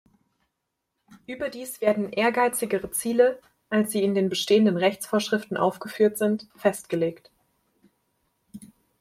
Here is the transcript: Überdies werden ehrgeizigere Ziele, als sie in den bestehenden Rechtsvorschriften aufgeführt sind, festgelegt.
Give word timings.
Überdies 1.27 1.79
werden 1.79 2.11
ehrgeizigere 2.11 2.89
Ziele, 2.89 3.39
als 3.69 3.91
sie 3.91 4.01
in 4.03 4.15
den 4.15 4.29
bestehenden 4.29 4.75
Rechtsvorschriften 4.77 5.57
aufgeführt 5.57 6.17
sind, 6.17 6.47
festgelegt. 6.55 7.29